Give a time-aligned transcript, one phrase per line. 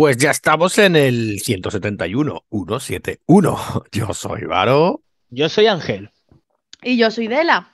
[0.00, 3.84] Pues ya estamos en el 171, 171.
[3.92, 5.02] Yo soy Varo.
[5.28, 6.10] Yo soy Ángel.
[6.82, 7.70] Y yo soy Dela.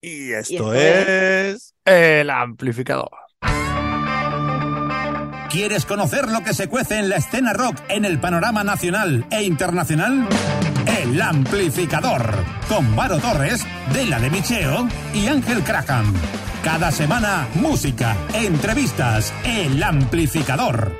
[0.00, 3.10] Y esto, es el amplificador.
[5.50, 9.42] ¿Quieres conocer lo que se cuece en la escena rock en el panorama nacional e
[9.42, 10.28] internacional?
[10.86, 12.36] El Amplificador,
[12.68, 16.14] con Varo Torres, Dela de Micheo y Ángel Craham.
[16.62, 20.92] Cada semana, música, entrevistas, El Amplificador.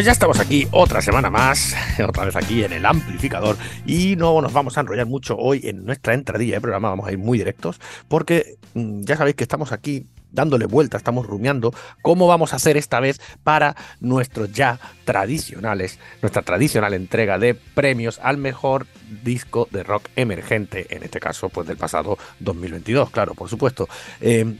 [0.00, 1.74] Pues ya estamos aquí otra semana más,
[2.08, 5.84] otra vez aquí en el amplificador y no nos vamos a enrollar mucho hoy en
[5.84, 9.72] nuestra entradilla de programa, vamos a ir muy directos porque mm, ya sabéis que estamos
[9.72, 15.98] aquí dándole vuelta, estamos rumiando cómo vamos a hacer esta vez para nuestros ya tradicionales,
[16.22, 18.86] nuestra tradicional entrega de premios al mejor
[19.22, 23.86] disco de rock emergente, en este caso pues del pasado 2022, claro, por supuesto.
[24.22, 24.56] Eh,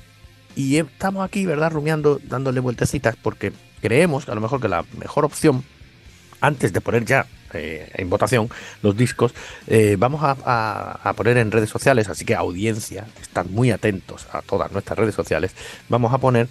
[0.54, 1.70] y estamos aquí, ¿verdad?
[1.72, 5.64] Rumiando, dándole vueltecitas porque creemos que a lo mejor que la mejor opción,
[6.40, 8.48] antes de poner ya eh, en votación
[8.82, 9.34] los discos,
[9.66, 14.42] eh, vamos a, a, poner en redes sociales, así que audiencia, están muy atentos a
[14.42, 15.54] todas nuestras redes sociales,
[15.88, 16.48] vamos a poner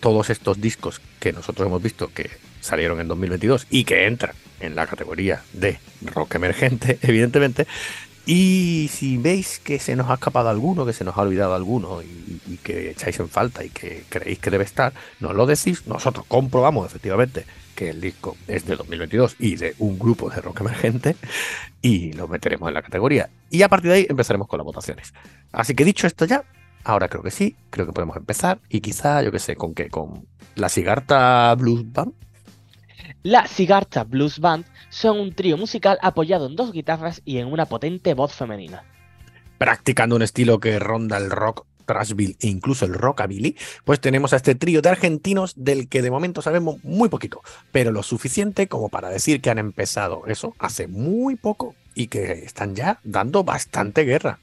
[0.00, 2.30] todos estos discos que nosotros hemos visto que
[2.60, 7.66] salieron en 2022 y que entran en la categoría de rock emergente, evidentemente,
[8.24, 12.02] y si veis que se nos ha escapado alguno, que se nos ha olvidado alguno
[12.02, 15.86] y, que echáis en falta y que creéis que debe estar, nos lo decís.
[15.86, 20.60] Nosotros comprobamos efectivamente que el disco es de 2022 y de un grupo de rock
[20.60, 21.16] emergente
[21.80, 23.28] y lo meteremos en la categoría.
[23.50, 25.12] Y a partir de ahí empezaremos con las votaciones.
[25.50, 26.44] Así que dicho esto ya,
[26.84, 29.88] ahora creo que sí, creo que podemos empezar y quizá, yo qué sé, con qué,
[29.88, 32.12] con la Sigarta Blues Band.
[33.22, 37.66] La Sigarta Blues Band son un trío musical apoyado en dos guitarras y en una
[37.66, 38.84] potente voz femenina.
[39.58, 44.36] Practicando un estilo que ronda el rock Trashville e incluso el rockabilly, pues tenemos a
[44.36, 48.88] este trío de argentinos del que de momento sabemos muy poquito, pero lo suficiente como
[48.88, 54.04] para decir que han empezado eso hace muy poco y que están ya dando bastante
[54.04, 54.38] guerra.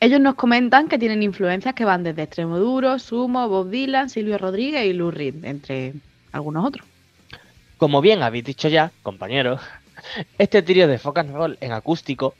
[0.00, 4.86] Ellos nos comentan que tienen influencias que van desde Extremoduro, Sumo, Bob Dylan, Silvio Rodríguez
[4.86, 5.94] y Lou Reed, entre
[6.32, 6.86] algunos otros.
[7.76, 9.60] Como bien habéis dicho ya, compañeros,
[10.38, 12.34] este trío de and roll en acústico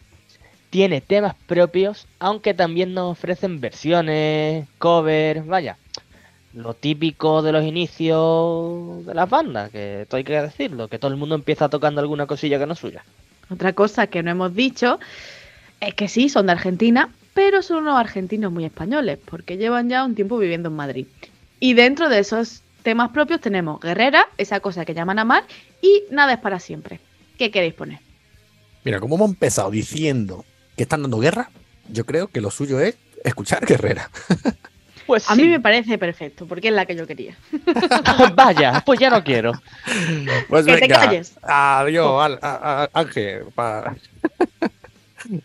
[0.71, 5.79] tiene temas propios, aunque también nos ofrecen versiones, covers, vaya,
[6.55, 11.11] lo típico de los inicios de las bandas, que esto hay que decirlo, que todo
[11.11, 13.05] el mundo empieza tocando alguna cosilla que no es suya.
[13.51, 14.99] Otra cosa que no hemos dicho
[15.81, 20.05] es que sí, son de Argentina, pero son unos argentinos muy españoles, porque llevan ya
[20.05, 21.07] un tiempo viviendo en Madrid.
[21.61, 25.45] Y dentro de esos temas propios tenemos Guerrera, esa cosa que llaman amar,
[25.81, 27.01] y Nada es para siempre.
[27.39, 28.01] ¿Qué queréis poner?
[28.85, 30.45] Mira, como hemos empezado diciendo
[30.77, 31.51] que están dando guerra,
[31.89, 34.11] yo creo que lo suyo es escuchar Guerrera.
[35.09, 35.33] Pues sí.
[35.33, 37.35] A mí me parece perfecto, porque es la que yo quería.
[38.35, 39.53] Vaya, pues ya no quiero.
[40.51, 41.33] Pues que venga, te calles.
[41.41, 43.45] Adiós, a, a, a, Ángel.
[43.55, 43.97] Pa...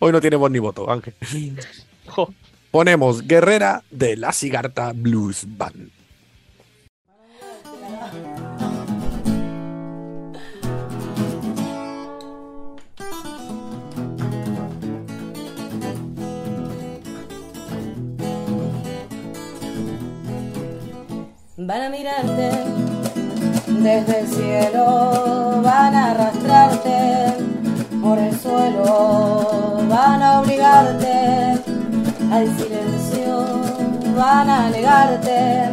[0.00, 1.14] Hoy no tenemos ni voto, Ángel.
[2.70, 5.90] Ponemos Guerrera de la Cigarta Blues Band.
[21.66, 22.50] Van a mirarte
[23.68, 27.42] desde el cielo, van a arrastrarte
[28.02, 31.58] por el suelo, van a obligarte
[32.30, 33.46] al silencio,
[34.14, 35.70] van a negarte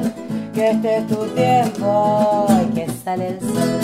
[0.54, 3.80] que este es tu tiempo y que sale el sol.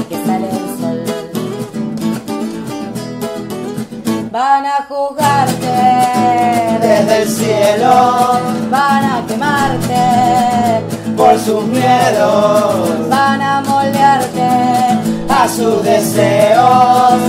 [0.00, 0.97] Y que sale el sol.
[4.38, 5.66] Van a juzgarte
[6.80, 8.38] desde el cielo,
[8.70, 9.96] van a quemarte
[11.16, 14.48] por sus miedos, van a moldearte
[15.28, 17.20] a sus deseos,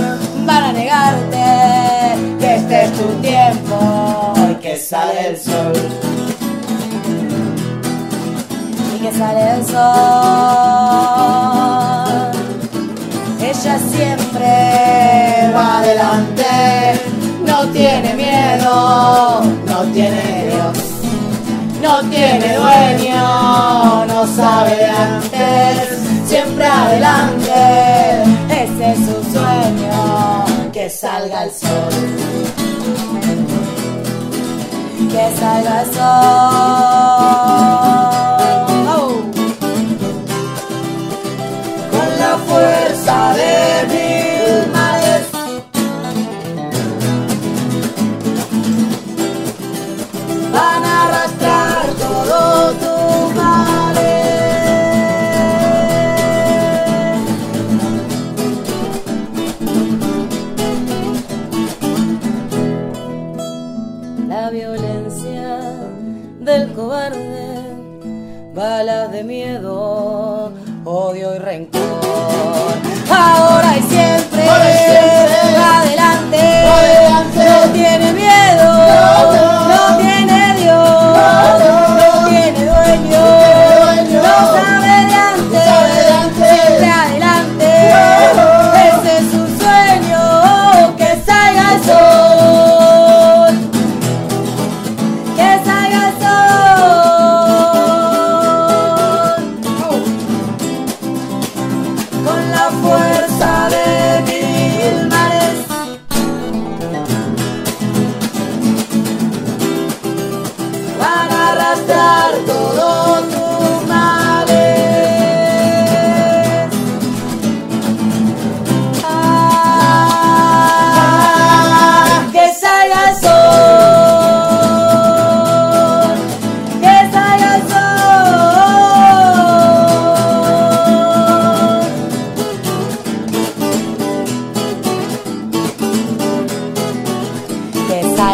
[0.46, 5.72] van a negarte que este es tu tiempo y que sale el sol.
[8.94, 9.80] y que sale el sol.
[13.40, 15.00] Ella siempre
[15.54, 16.99] Va adelante,
[17.62, 20.78] no tiene miedo, no tiene Dios,
[21.82, 31.44] no tiene dueño, no sabe de antes, siempre adelante, ese es su sueño, que salga
[31.44, 31.68] el sol.
[35.10, 37.49] Que salga el sol.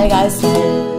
[0.09, 0.96] Que salga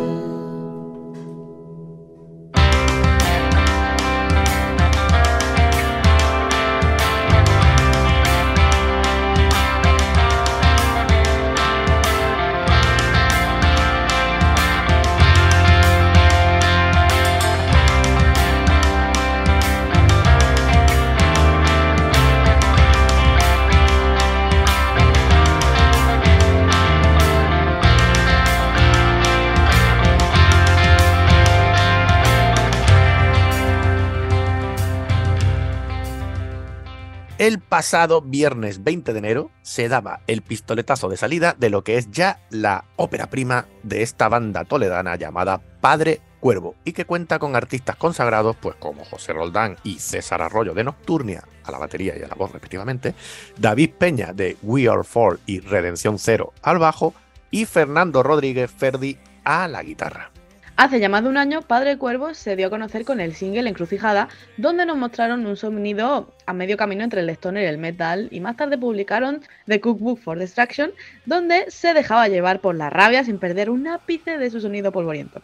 [37.77, 42.09] pasado viernes 20 de enero se daba el pistoletazo de salida de lo que es
[42.09, 47.55] ya la ópera prima de esta banda toledana llamada Padre Cuervo y que cuenta con
[47.55, 52.23] artistas consagrados pues como José Roldán y César Arroyo de Nocturnia a la batería y
[52.23, 53.13] a la voz respectivamente,
[53.59, 57.13] David Peña de We Are Four y Redención Cero al bajo
[57.51, 60.31] y Fernando Rodríguez Ferdi a la guitarra.
[60.77, 63.67] Hace ya más de un año, Padre Cuervo se dio a conocer con el single
[63.67, 68.27] Encrucijada, donde nos mostraron un sonido a medio camino entre el stoner y el metal,
[68.29, 70.91] y más tarde publicaron The Cookbook for Destruction,
[71.25, 75.41] donde se dejaba llevar por la rabia sin perder un ápice de su sonido polvoriento.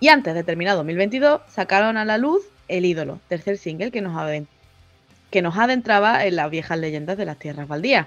[0.00, 4.12] Y antes de terminar 2022, sacaron a la luz El Ídolo, tercer single que nos,
[5.30, 8.06] que nos adentraba en las viejas leyendas de las tierras baldías.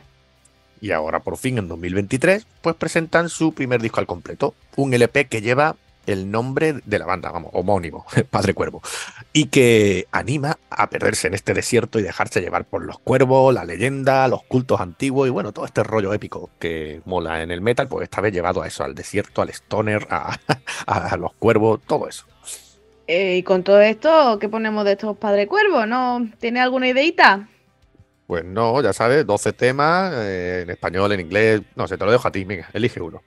[0.79, 5.25] Y ahora por fin en 2023 pues presentan su primer disco al completo, un LP
[5.25, 5.75] que lleva
[6.05, 8.81] el nombre de la banda, vamos, homónimo, Padre Cuervo,
[9.33, 13.65] y que anima a perderse en este desierto y dejarse llevar por los cuervos, la
[13.65, 17.87] leyenda, los cultos antiguos y bueno, todo este rollo épico que mola en el metal,
[17.87, 20.37] pues esta vez llevado a eso, al desierto, al stoner, a,
[20.87, 22.25] a los cuervos, todo eso.
[23.07, 25.85] Eh, y con todo esto, ¿qué ponemos de estos Padre Cuervo?
[25.85, 27.47] ¿No tiene alguna ideita?
[28.25, 32.11] Pues no, ya sabes, 12 temas, eh, en español, en inglés, no sé, te lo
[32.11, 33.21] dejo a ti, venga, elige uno.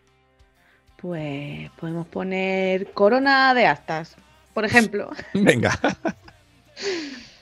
[1.00, 4.16] Pues podemos poner Corona de Astas,
[4.52, 5.10] por ejemplo.
[5.34, 5.78] Venga.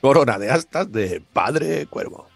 [0.03, 2.29] Corona de astas de Padre Cuervo.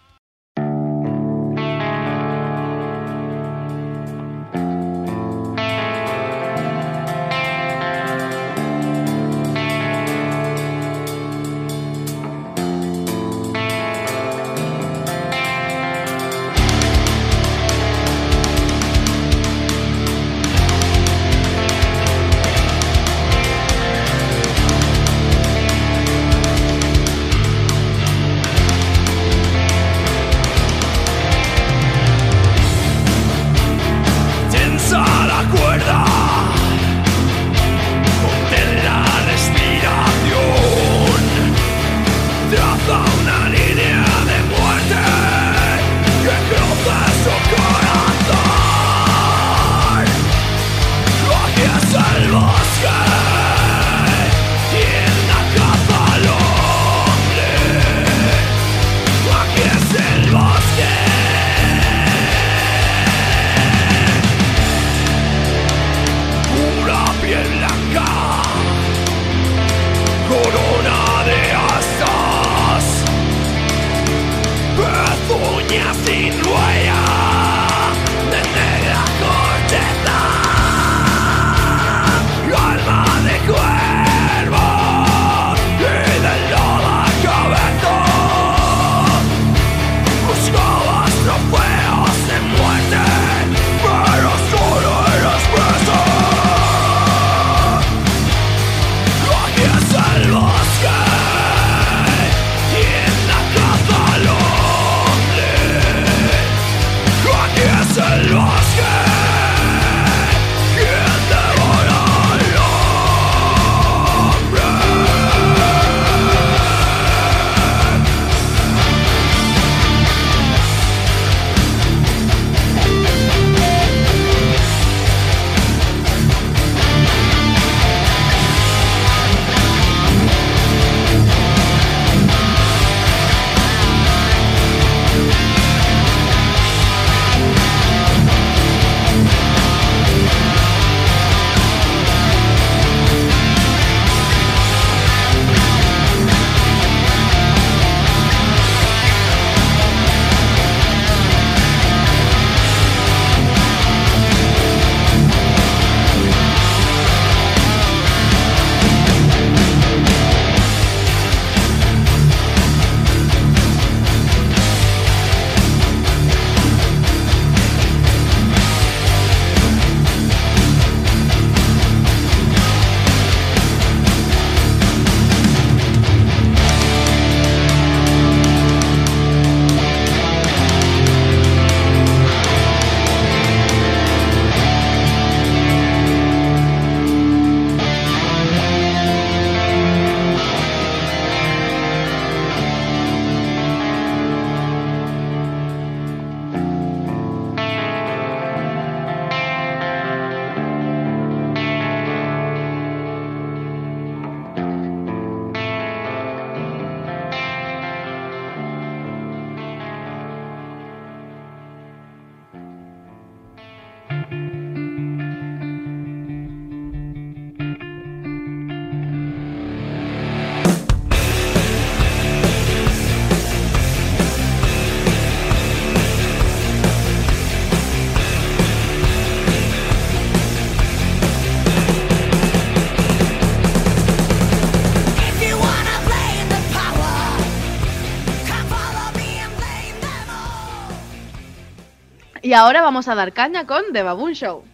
[242.50, 244.64] Y ahora vamos a dar caña con The Baboon Show.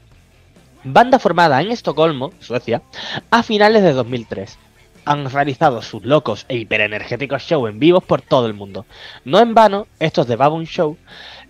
[0.82, 2.80] Banda formada en Estocolmo, Suecia,
[3.30, 4.58] a finales de 2003.
[5.04, 8.86] Han realizado sus locos e hiperenergéticos shows en vivos por todo el mundo.
[9.26, 10.96] No en vano, estos de Baboon Show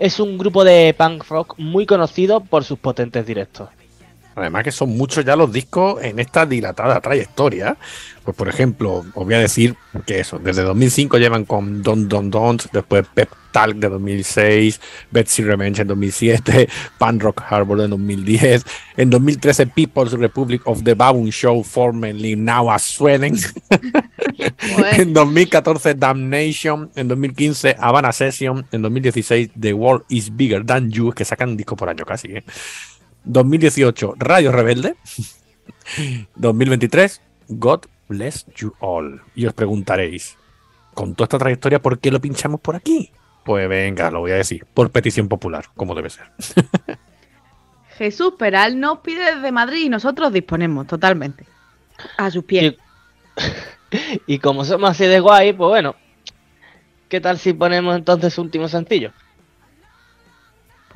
[0.00, 3.68] es un grupo de punk rock muy conocido por sus potentes directos.
[4.36, 7.76] Además que son muchos ya los discos en esta dilatada trayectoria.
[8.22, 12.30] Pues por ejemplo, os voy a decir que eso, desde 2005 llevan con Don Don
[12.30, 18.64] Don't, después Pep Talk de 2006, Betsy Revenge en 2007, Pan Rock Harbor en 2010,
[18.98, 23.36] en 2013 People's Republic of the Baboon Show, formerly now as Sweden,
[24.98, 31.12] en 2014 Damnation, en 2015 Havana Session, en 2016 The World is Bigger Than You,
[31.12, 32.44] que sacan un disco por año casi, ¿eh?
[33.26, 34.96] 2018, Radio Rebelde.
[36.36, 39.20] 2023, God Bless You All.
[39.34, 40.36] Y os preguntaréis,
[40.94, 43.10] con toda esta trayectoria, ¿por qué lo pinchamos por aquí?
[43.44, 46.26] Pues venga, lo voy a decir, por petición popular, como debe ser.
[47.98, 51.46] Jesús Peral nos pide desde Madrid y nosotros disponemos totalmente.
[52.18, 52.74] A sus pies.
[54.26, 55.96] Y, y como somos así de guay, pues bueno,
[57.08, 59.12] ¿qué tal si ponemos entonces su último sencillo?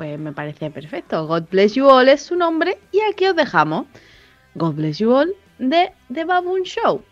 [0.01, 1.27] Pues me parece perfecto.
[1.27, 3.85] God Bless You All es su nombre y aquí os dejamos
[4.55, 7.05] God Bless You All de The Baboon Show.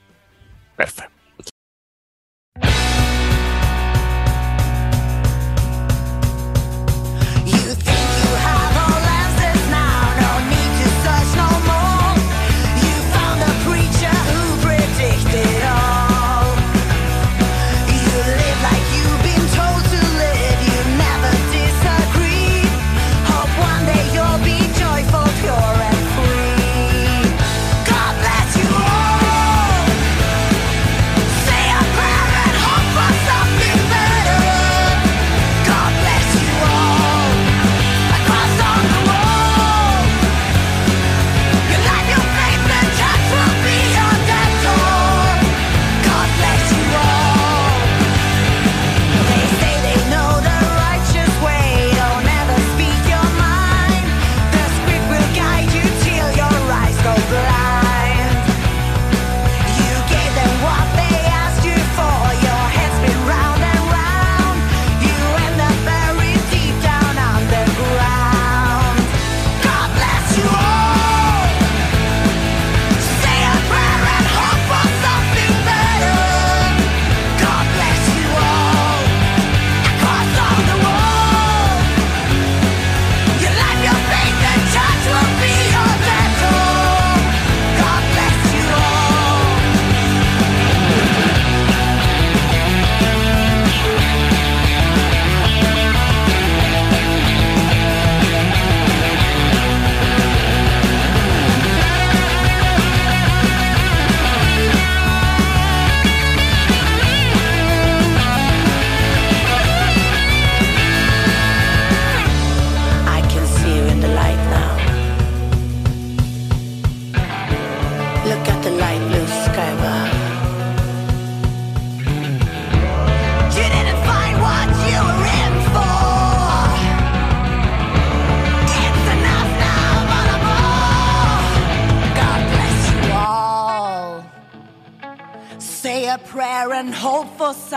[0.74, 1.17] Perfecto.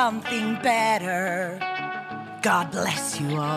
[0.01, 1.59] Something better.
[2.41, 3.50] God bless you all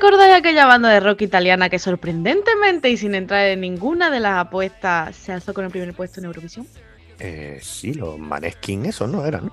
[0.00, 4.38] ¿Recordáis aquella banda de rock italiana que sorprendentemente y sin entrar en ninguna de las
[4.38, 6.68] apuestas se alzó con el primer puesto en Eurovisión?
[7.18, 9.50] Eh, sí, los Maneskin, esos no eran.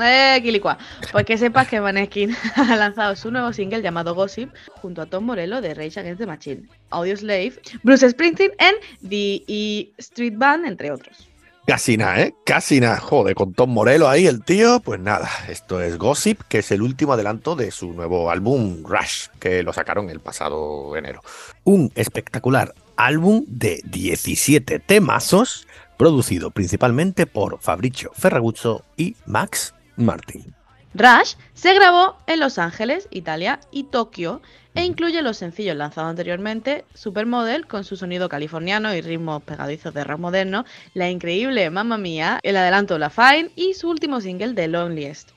[0.00, 0.78] Eh, quilicua.
[1.12, 4.48] Pues que sepas que Maneskin ha lanzado su nuevo single llamado Gossip
[4.80, 9.44] junto a Tom Morello de Rage Against the Machine, Audio Slave, Bruce Springsteen en The
[9.46, 11.28] E Street Band, entre otros.
[11.66, 12.34] Casi nada, ¿eh?
[12.44, 13.00] Casi nada.
[13.00, 14.80] Joder, con Tom Morello ahí, el tío.
[14.80, 19.28] Pues nada, esto es Gossip, que es el último adelanto de su nuevo álbum Rush,
[19.38, 21.22] que lo sacaron el pasado enero.
[21.64, 30.54] Un espectacular álbum de 17 temazos, producido principalmente por Fabricio Ferraguzzo y Max Martin.
[30.96, 34.40] Rush se grabó en Los Ángeles, Italia y Tokio
[34.76, 40.04] e incluye los sencillos lanzados anteriormente, Supermodel con su sonido californiano y ritmos pegadizos de
[40.04, 44.68] rock moderno, la increíble Mamma Mía, el adelanto La Fine y su último single The
[44.68, 45.30] Loneliest.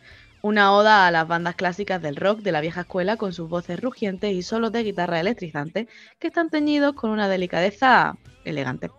[0.43, 3.81] Una oda a las bandas clásicas del rock de la vieja escuela con sus voces
[3.81, 5.87] rugientes y solos de guitarra electrizante
[6.19, 8.15] que están teñidos con una delicadeza
[8.45, 8.91] elegante.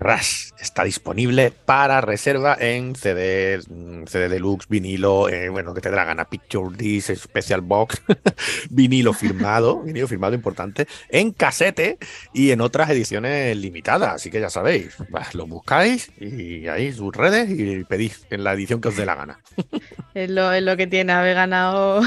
[0.00, 5.90] Rush está disponible para reserva en CD, mm, CD deluxe, vinilo, eh, bueno, que te
[5.90, 8.00] la gana, Picture Disc, Special Box,
[8.70, 11.98] vinilo firmado, vinilo firmado importante, en casete
[12.32, 14.14] y en otras ediciones limitadas.
[14.14, 14.96] Así que ya sabéis,
[15.34, 19.14] lo buscáis y ahí sus redes y pedís en la edición que os dé la
[19.14, 19.40] gana.
[20.12, 22.00] Es lo, es lo que tiene haber ganado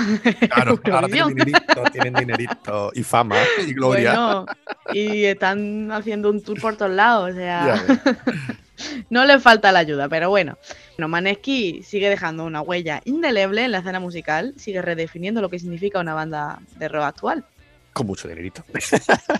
[0.54, 4.12] Claro, ahora tienen dinerito, tienen dinerito y fama y gloria.
[4.12, 4.46] Bueno,
[4.92, 7.83] y están haciendo un tour por todos lados, o sea, Ya.
[9.10, 10.58] no le falta la ayuda, pero bueno.
[10.98, 15.60] No, Manesky sigue dejando una huella indeleble en la escena musical, sigue redefiniendo lo que
[15.60, 17.46] significa una banda de rock actual.
[17.94, 18.64] Con mucho dinerito.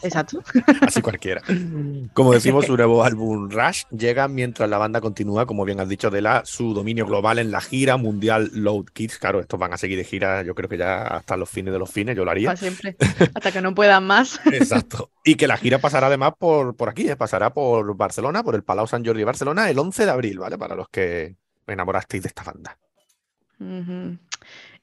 [0.04, 0.44] Exacto.
[0.82, 1.42] Así cualquiera.
[2.14, 6.12] Como decimos, su nuevo álbum Rush llega mientras la banda continúa, como bien has dicho,
[6.12, 9.18] de la su dominio global en la gira mundial Load Kids.
[9.18, 11.80] Claro, estos van a seguir de gira, yo creo que ya hasta los fines de
[11.80, 12.50] los fines, yo lo haría.
[12.50, 12.96] Para siempre.
[13.34, 14.40] Hasta que no puedan más.
[14.46, 15.10] Exacto.
[15.24, 17.16] Y que la gira pasará además por, por aquí, ¿eh?
[17.16, 20.58] pasará por Barcelona, por el Palau Sant Jordi de Barcelona, el 11 de abril, ¿vale?
[20.58, 21.36] Para los que
[21.66, 22.78] enamorasteis de esta banda.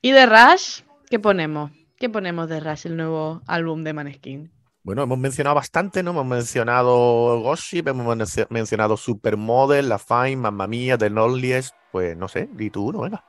[0.03, 1.71] Y de Rush, ¿qué ponemos?
[2.01, 4.51] ¿Qué ponemos de Rush, el nuevo álbum de Maneskin?
[4.85, 6.13] Bueno, hemos mencionado bastante, ¿no?
[6.13, 11.75] Hemos mencionado Gossip, hemos mencio- mencionado Supermodel, La Fine, Mamma Mía, The Loneliest.
[11.93, 13.23] Pues no sé, di tú uno, venga.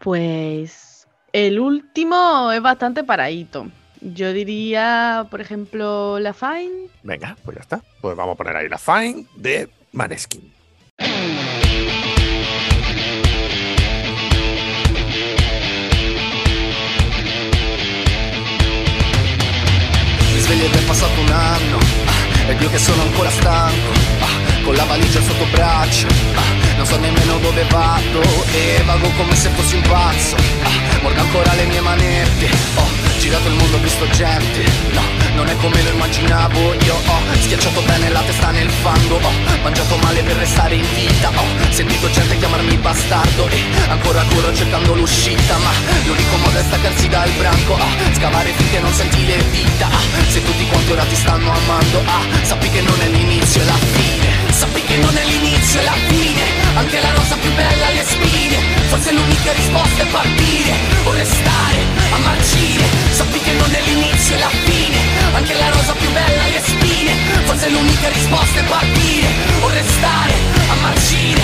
[0.00, 3.66] Pues el último es bastante paradito.
[4.00, 6.88] Yo diría, por ejemplo, La Fine.
[7.02, 7.82] Venga, pues ya está.
[8.00, 10.53] Pues vamos a poner ahí La Fine de Maneskin.
[20.54, 24.84] Sveglio è passato un anno ah, Ed io che sono ancora stanco ah, Con la
[24.84, 29.82] valigia sotto braccio ah, Non so nemmeno dove vado E vago come se fossi un
[29.82, 32.86] pazzo ah, Morgo ancora le mie manette Ho
[33.18, 34.62] girato il mondo, ho visto gente
[34.92, 35.02] No,
[35.44, 36.72] non è come lo immaginavo.
[36.72, 41.28] Io ho schiacciato bene la testa nel fango Ho mangiato male per restare in vita
[41.28, 45.70] Ho sentito gente chiamarmi bastardo E ancora corro cercando l'uscita Ma
[46.06, 50.42] l'unico modo è staccarsi dal branco ah, Scavare finché non senti le vita ah, Se
[50.42, 54.52] tutti quanti ora ti stanno amando ah, Sappi che non è l'inizio e la fine
[54.52, 56.42] Sappi che non è l'inizio e la fine
[56.74, 58.56] Anche la rosa più bella ha le spine
[58.88, 60.72] Forse l'unica risposta è partire
[61.04, 61.80] O restare
[62.12, 66.42] a marcire Sappi che non è l'inizio e la fine Anche la rosa più bella
[66.44, 67.12] ha le spine.
[67.44, 69.28] Forse l'unica risposta è partire.
[69.60, 70.32] O restare
[70.68, 71.42] a marcire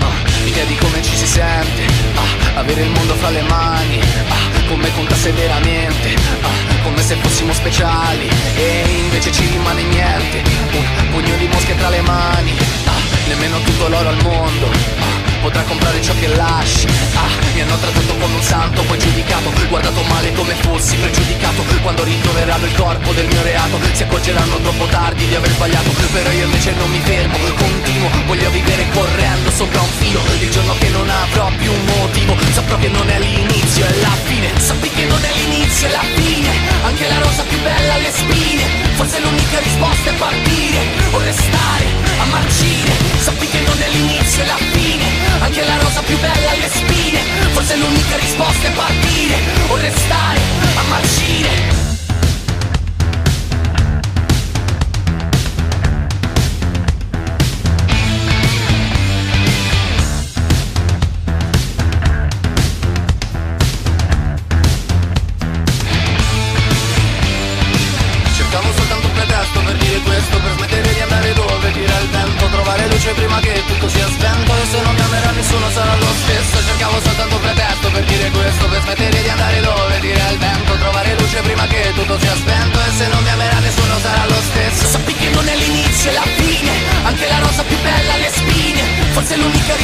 [0.00, 1.84] Ah, L'idea di come ci si sente.
[2.14, 4.00] Ah, Avere il mondo fra le mani.
[4.28, 6.14] Ah, Come contasse veramente.
[6.42, 8.28] Ah, Come se fossimo speciali.
[8.56, 10.42] E invece ci rimane niente.
[10.72, 12.52] Un pugno di mosche tra le mani.
[12.86, 14.66] Ah, Nemmeno tutto l'oro al mondo.
[14.98, 16.86] Ah, Potrà comprare ciò che lasci.
[17.14, 21.64] Ah, Mi hanno trattato come un santo Poi giudicato Guardato male come fossi pregiudicato.
[21.80, 25.90] Quando ritroveranno il corpo del mio reato Si accorgeranno troppo tardi di aver sbagliato.
[26.12, 30.20] Però io invece non mi fermo Continuo Voglio vivere correndo sopra un filo.
[30.40, 34.16] Il giorno che non avrò più un motivo Saprò che non è l'inizio e la
[34.24, 34.48] fine.
[34.60, 36.50] Sappi che non è l'inizio e la fine.
[36.84, 38.64] Anche la rosa più bella ha le spine.
[38.94, 40.80] Forse l'unica risposta è partire.
[41.12, 41.86] O restare
[42.18, 42.92] a marcire.
[43.18, 46.68] Sappi che non è l'inizio e la fine Anche la rosa più bella ha le
[46.68, 47.20] spine
[47.52, 49.36] Forse l'unica risposta è partire
[49.68, 50.40] O restare
[50.76, 51.79] a marcire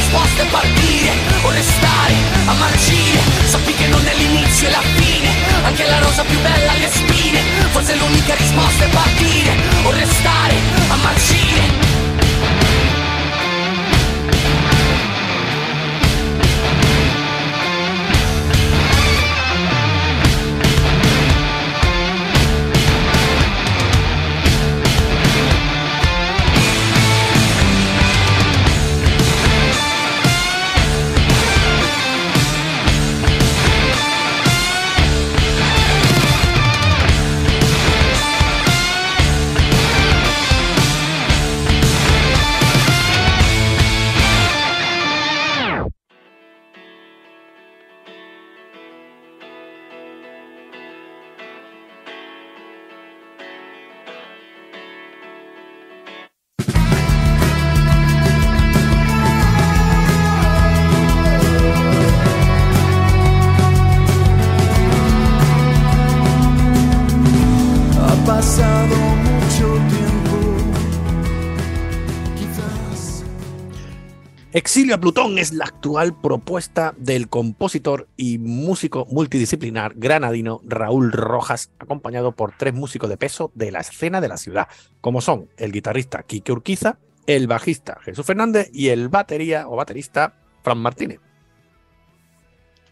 [0.07, 1.11] risposta è partire
[1.43, 2.13] o restare
[2.45, 5.29] a marcire Sappi che non è l'inizio e la fine
[5.63, 7.41] Anche la rosa più bella ha le spine.
[7.71, 10.55] Forse l'unica risposta è partire o restare
[10.87, 11.86] a marcire
[74.77, 81.71] Exilio a Plutón es la actual propuesta del compositor y músico multidisciplinar granadino Raúl Rojas,
[81.79, 84.67] acompañado por tres músicos de peso de la escena de la ciudad,
[85.01, 90.35] como son el guitarrista Quique Urquiza, el bajista Jesús Fernández y el batería o baterista
[90.61, 91.21] Fran Martínez.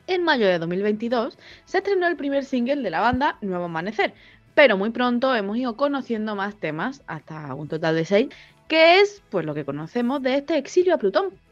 [0.08, 4.16] En mayo de 2022 se estrenó el primer single de la banda, Nuevo Amanecer,
[4.56, 8.30] pero muy pronto hemos ido conociendo más temas, hasta un total de seis,
[8.68, 11.45] que es pues lo que conocemos de este exilio a Plutón.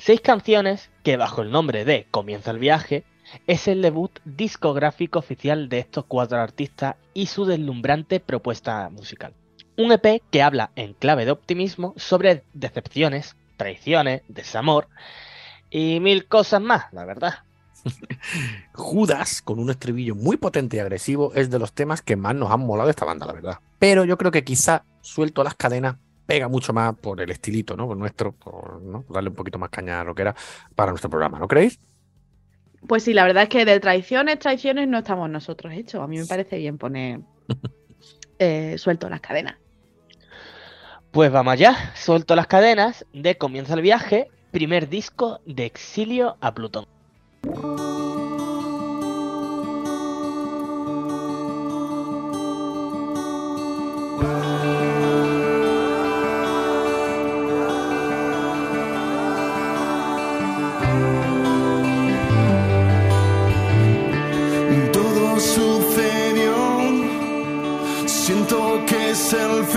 [0.00, 3.02] Seis canciones que bajo el nombre de Comienza el viaje
[3.48, 9.34] es el debut discográfico oficial de estos cuatro artistas y su deslumbrante propuesta musical.
[9.76, 14.86] Un EP que habla en clave de optimismo sobre decepciones, traiciones, desamor
[15.68, 17.34] y mil cosas más, la verdad.
[18.74, 22.52] Judas, con un estribillo muy potente y agresivo, es de los temas que más nos
[22.52, 23.58] han molado esta banda, la verdad.
[23.80, 25.96] Pero yo creo que quizá suelto las cadenas
[26.28, 27.86] pega mucho más por el estilito, ¿no?
[27.86, 29.02] Por nuestro, por ¿no?
[29.08, 30.36] darle un poquito más caña a lo que era
[30.74, 31.80] para nuestro programa, ¿no creéis?
[32.86, 36.02] Pues sí, la verdad es que de traiciones, traiciones no estamos nosotros hechos.
[36.02, 37.20] A mí me parece bien poner
[38.38, 39.56] eh, suelto las cadenas.
[41.12, 46.52] Pues vamos allá, suelto las cadenas de Comienza el viaje, primer disco de Exilio a
[46.52, 46.84] Plutón.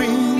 [0.00, 0.31] Es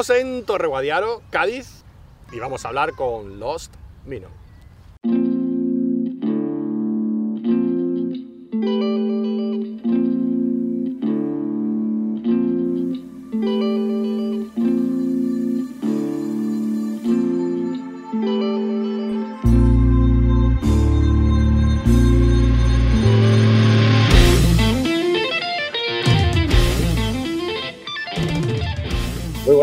[0.00, 1.82] estamos en Torreguadiaro, Cádiz,
[2.30, 3.72] y vamos a hablar con Lost
[4.04, 4.28] Mino.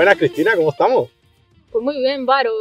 [0.04, 1.10] Buenas, Cristina, ¿cómo estamos?
[1.72, 2.52] Pues muy bien, Varo.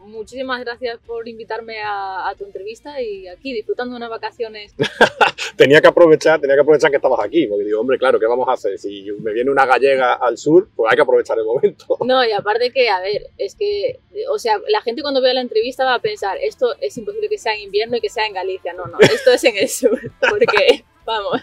[0.00, 4.74] Muchísimas gracias por invitarme a, a tu entrevista y aquí disfrutando unas vacaciones.
[5.56, 8.48] Tenía que aprovechar, tenía que aprovechar que estabas aquí, porque digo, hombre, claro, ¿qué vamos
[8.48, 8.78] a hacer?
[8.78, 11.86] Si me viene una gallega al sur, pues hay que aprovechar el momento.
[12.04, 13.98] No, y aparte que, a ver, es que,
[14.30, 17.38] o sea, la gente cuando vea la entrevista va a pensar, esto es imposible que
[17.38, 18.74] sea en invierno y que sea en Galicia.
[18.74, 21.42] No, no, esto es en el sur, porque, vamos.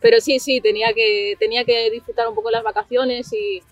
[0.00, 3.62] Pero sí, sí, tenía que, tenía que disfrutar un poco las vacaciones y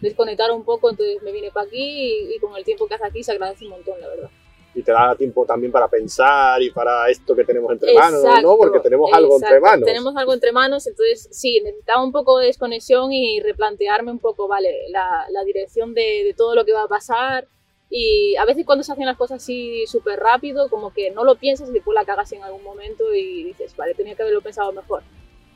[0.00, 3.06] desconectar un poco, entonces me vine para aquí y, y con el tiempo que hace
[3.06, 4.30] aquí se agradece un montón, la verdad.
[4.72, 8.28] Y te da tiempo también para pensar y para esto que tenemos entre manos, ¿no?
[8.28, 9.66] Exacto, Porque tenemos algo entre exacto.
[9.66, 9.86] manos.
[9.86, 14.46] Tenemos algo entre manos, entonces sí, necesitaba un poco de desconexión y replantearme un poco,
[14.46, 17.48] vale, la, la dirección de, de todo lo que va a pasar.
[17.92, 21.34] Y a veces cuando se hacen las cosas así súper rápido, como que no lo
[21.34, 24.70] piensas y después la cagas en algún momento y dices, vale, tenía que haberlo pensado
[24.70, 25.02] mejor.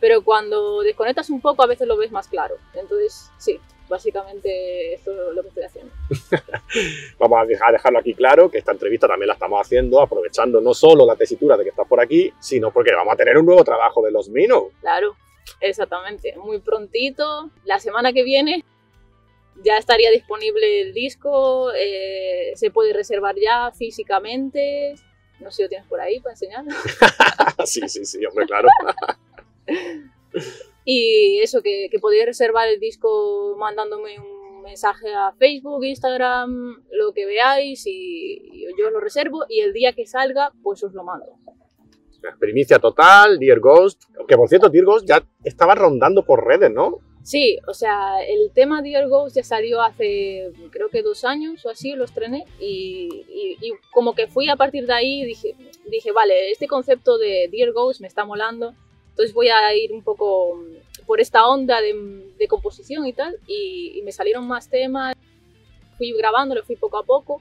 [0.00, 2.56] Pero cuando desconectas un poco, a veces lo ves más claro.
[2.74, 5.92] Entonces, sí, básicamente esto es lo que estoy haciendo.
[7.18, 10.74] Vamos a dejar- dejarlo aquí claro, que esta entrevista también la estamos haciendo aprovechando no
[10.74, 13.62] solo la tesitura de que estás por aquí, sino porque vamos a tener un nuevo
[13.64, 14.64] trabajo de los Minos.
[14.80, 15.16] Claro,
[15.60, 16.34] exactamente.
[16.36, 18.64] Muy prontito, la semana que viene
[19.62, 24.94] ya estaría disponible el disco, eh, se puede reservar ya físicamente.
[25.40, 26.64] No sé si lo tienes por ahí para enseñar.
[27.66, 28.68] sí, sí, sí, hombre, claro.
[30.84, 37.12] Y eso, que, que podéis reservar el disco mandándome un mensaje a Facebook, Instagram, lo
[37.12, 40.92] que veáis y, y yo os lo reservo y el día que salga pues os
[40.92, 41.26] lo mando.
[42.38, 44.04] Primicia total, Dear Ghost.
[44.26, 46.98] Que por cierto, Dear Ghost ya estaba rondando por redes, ¿no?
[47.22, 51.70] Sí, o sea, el tema Dear Ghost ya salió hace creo que dos años o
[51.70, 55.54] así, lo estrené y, y- y como que fui a partir de ahí dije,
[55.90, 58.74] dije, vale, este concepto de Dear Ghost me está molando,
[59.10, 60.62] entonces voy a ir un poco
[61.06, 65.14] por esta onda de, de composición y tal y, y me salieron más temas,
[65.96, 67.40] fui grabándolo, fui poco a poco,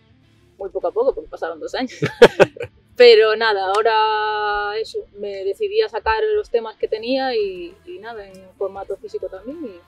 [0.57, 1.99] muy poco a poco porque pasaron dos años.
[2.95, 8.27] Pero nada, ahora eso, me decidí a sacar los temas que tenía y, y nada,
[8.27, 9.57] en formato físico también.
[9.65, 9.79] Y,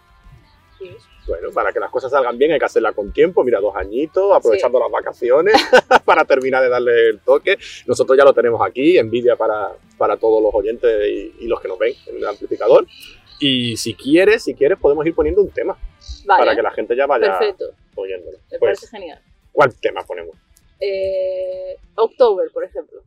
[0.82, 1.08] eso.
[1.28, 3.44] Bueno, para que las cosas salgan bien hay que hacerla con tiempo.
[3.44, 5.56] Mira, dos añitos, aprovechando las vacaciones
[6.06, 7.58] para terminar de darle el toque.
[7.86, 11.68] Nosotros ya lo tenemos aquí, envidia para, para todos los oyentes y, y los que
[11.70, 12.86] nos ven en el amplificador.
[13.40, 15.78] Y si quieres, si quieres, podemos ir poniendo un tema
[16.26, 18.38] Vale, para que la gente ya vaya perfecto, oyéndolo.
[18.52, 19.20] me Pues, parece genial.
[19.52, 20.36] ¿cuál tema ponemos?
[20.80, 23.02] Eh, October, por ejemplo.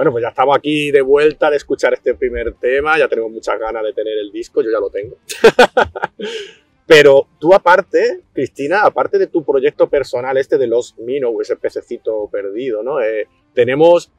[0.00, 3.60] Bueno, pues ya estamos aquí de vuelta de escuchar este primer tema, ya tenemos muchas
[3.60, 5.18] ganas de tener el disco, yo ya lo tengo.
[6.86, 12.30] Pero tú aparte, Cristina, aparte de tu proyecto personal este de los Minnow, ese pececito
[12.32, 12.98] perdido, ¿no?
[13.02, 14.10] Eh, tenemos,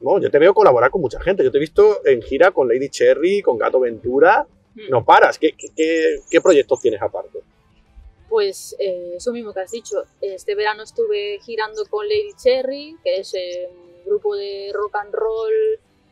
[0.00, 2.66] bueno, yo te veo colaborar con mucha gente, yo te he visto en gira con
[2.66, 4.48] Lady Cherry, con Gato Ventura,
[4.88, 7.38] no paras, ¿qué, qué, qué- proyectos tienes aparte?
[8.28, 10.02] Pues eh, eso mismo que has dicho.
[10.20, 13.68] Este verano estuve girando con Lady Cherry, que es eh,
[14.04, 15.52] grupo de rock and roll,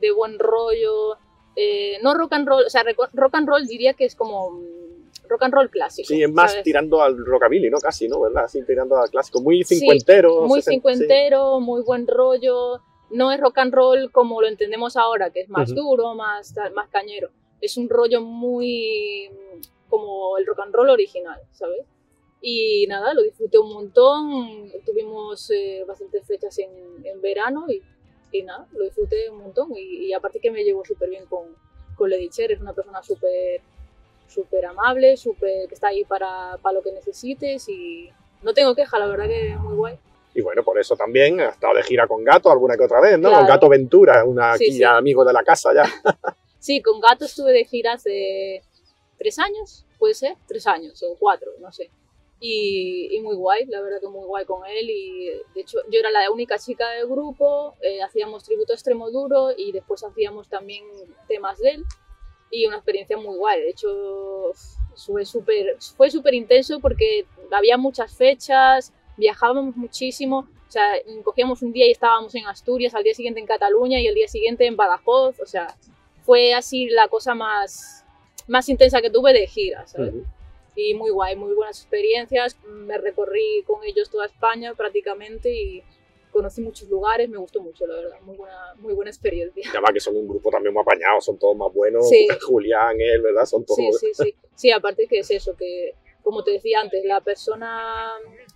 [0.01, 1.17] de buen rollo.
[1.57, 2.85] eh, no rock and roll, o sea,
[3.15, 6.07] rock and roll diría que es como mm, rock and roll clásico.
[6.07, 6.65] Sí, es más ¿sabes?
[6.65, 7.79] tirando al rockabilly, ¿no?
[7.79, 8.21] Casi, ¿no?
[8.21, 8.45] ¿Verdad?
[8.45, 10.43] Así tirando al clásico, muy Sí, cincuentero.
[10.43, 12.81] muy cincuentero, muy buen rollo.
[13.11, 16.89] No es rock and roll como lo entendemos ahora, que es más duro, más, más
[16.91, 17.31] cañero.
[17.61, 21.85] Es un rollo muy mm, como el rock and roll original, ¿sabes?
[22.41, 24.71] Y nada, lo disfruté un montón.
[24.87, 26.71] Tuvimos eh, bastantes fechas en,
[27.05, 27.83] en verano y,
[28.33, 29.73] y nada, lo disfruté un montón.
[29.77, 31.47] Y, y aparte que me llevo súper bien con,
[31.97, 33.61] con Lady Cher, es una persona súper
[34.29, 38.11] súper amable, súper que está ahí para, para lo que necesites y
[38.43, 39.99] no tengo queja, la verdad que muy guay.
[40.35, 43.19] Y bueno, por eso también ha estado de gira con Gato alguna que otra vez,
[43.19, 43.31] ¿no?
[43.31, 43.39] Claro.
[43.39, 44.85] Con Gato Ventura, una Sí, sí.
[44.85, 45.85] amigo de la casa ya.
[46.61, 48.63] Sí, con Gato estuve de gira hace
[49.17, 51.89] tres años, puede ser, tres años o cuatro, no sé.
[52.41, 54.89] Y, y muy guay, la verdad que muy guay con él.
[54.89, 59.51] Y de hecho, yo era la única chica del grupo, eh, hacíamos tributo extremo duro
[59.57, 60.85] y después hacíamos también
[61.27, 61.85] temas de él.
[62.51, 63.61] Y una experiencia muy guay.
[63.61, 64.53] De hecho,
[64.95, 70.49] fue súper fue súper intenso porque había muchas fechas, viajábamos muchísimo.
[70.69, 70.85] O sea,
[71.25, 74.29] cogíamos un día y estábamos en Asturias, al día siguiente en Cataluña y al día
[74.29, 75.41] siguiente en Badajoz.
[75.41, 75.77] O sea,
[76.25, 78.05] fue así la cosa más,
[78.47, 80.15] más intensa que tuve de gira, ¿sabes?
[80.79, 82.57] Y muy guay, muy buenas experiencias.
[82.65, 85.83] Me recorrí con ellos toda España prácticamente y
[86.31, 88.21] conocí muchos lugares, me gustó mucho, la verdad.
[88.21, 89.69] Muy buena, muy buena experiencia.
[89.71, 92.09] Además que son un grupo también muy apañado, son todos más buenos.
[92.09, 92.29] Sí.
[92.47, 93.45] Julián, él, ¿verdad?
[93.45, 93.77] Son todos...
[93.77, 94.35] Sí, sí, sí.
[94.55, 95.95] Sí, aparte que es eso, que
[96.29, 98.07] como te decía antes, la persona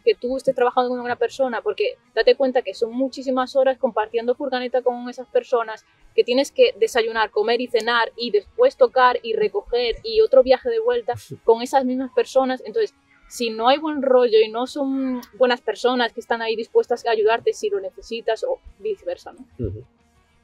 [0.04, 4.34] que tú estés trabajando con una persona, porque date cuenta que son muchísimas horas compartiendo
[4.34, 9.32] furgoneta con esas personas, que tienes que desayunar, comer y cenar y después tocar y
[9.32, 11.14] recoger y otro viaje de vuelta
[11.44, 12.62] con esas mismas personas.
[12.66, 12.94] Entonces,
[13.30, 17.10] si no hay buen rollo y no son buenas personas que están ahí dispuestas a
[17.12, 19.46] ayudarte si lo necesitas o viceversa, ¿no?
[19.66, 19.82] Ujú.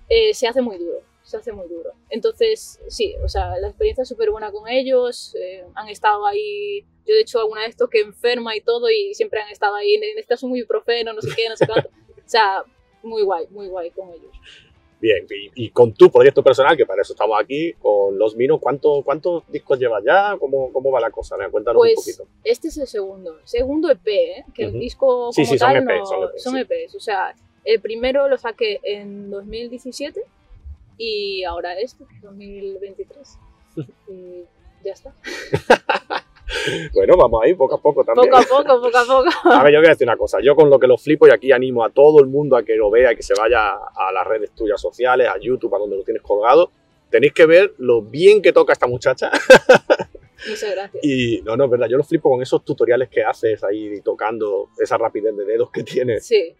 [0.09, 1.93] eh, se hace muy duro, se hace muy duro.
[2.11, 6.81] Entonces, sí, o sea, la experiencia es súper buena con ellos, eh, han estado ahí,
[7.07, 10.43] yo de hecho alguna vez toqué enferma y todo y siempre han estado ahí, necesitas
[10.43, 11.91] un ibuprofeno, no sé qué, no sé cuánto.
[12.29, 12.62] O sea,
[13.03, 14.31] muy guay, muy guay con ellos.
[15.01, 18.59] Bien, y, y con tu proyecto personal, que para eso estamos aquí, con Los Minos,
[18.61, 20.37] ¿cuánto, ¿cuántos discos llevas ya?
[20.39, 21.37] ¿Cómo, cómo va la cosa?
[21.37, 22.26] Venga, Cuéntanos un Pues poquito.
[22.45, 24.45] este es el segundo, segundo EP, ¿eh?
[24.55, 24.74] que Ujú.
[24.74, 26.07] el disco Sí, como sí, son tal EP, no-
[26.37, 26.83] son EP, sí.
[26.85, 26.95] EPs.
[26.97, 30.20] O sea, el primero lo saqué en 2017
[30.99, 33.38] y ahora este, 2023.
[34.09, 34.44] Y
[34.84, 35.14] ya está.
[36.94, 38.30] Bueno, vamos ahí poco a poco también.
[38.30, 39.30] Poco a poco, poco a poco.
[39.53, 40.38] A ver, yo a decir una cosa.
[40.42, 42.74] Yo con lo que lo flipo y aquí animo a todo el mundo a que
[42.74, 45.96] lo vea y que se vaya a las redes tuyas sociales, a YouTube, a donde
[45.96, 46.70] lo tienes colgado.
[47.11, 49.30] Tenéis que ver lo bien que toca esta muchacha.
[50.49, 51.05] Muchas gracias.
[51.05, 51.88] Y no, no, es verdad.
[51.88, 55.82] Yo lo flipo con esos tutoriales que haces ahí tocando, esa rapidez de dedos que
[55.82, 56.26] tienes.
[56.26, 56.55] Sí.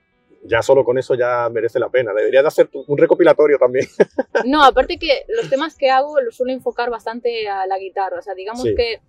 [0.45, 2.13] Ya solo con eso ya merece la pena.
[2.15, 3.87] Deberías de hacer un recopilatorio también.
[4.47, 8.19] No, aparte que los temas que hago los suelo enfocar bastante a la guitarra.
[8.19, 8.75] O sea, digamos Sí.
[8.75, 9.01] que.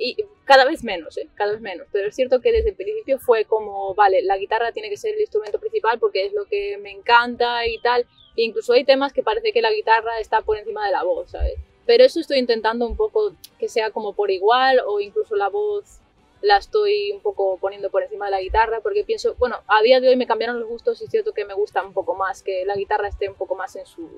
[0.00, 1.28] Y cada vez menos, ¿eh?
[1.34, 1.86] Cada vez menos.
[1.92, 5.14] Pero es cierto que desde el principio fue como, vale, la guitarra tiene que ser
[5.14, 8.02] el instrumento principal porque es lo que me encanta y tal.
[8.36, 11.30] E incluso hay temas que parece que la guitarra está por encima de la voz,
[11.32, 11.54] ¿sabes?
[11.84, 15.98] Pero eso estoy intentando un poco que sea como por igual o incluso la voz
[16.40, 20.00] la estoy un poco poniendo por encima de la guitarra porque pienso, bueno, a día
[20.00, 22.42] de hoy me cambiaron los gustos y es cierto que me gusta un poco más
[22.42, 24.08] que la guitarra esté un poco más en su,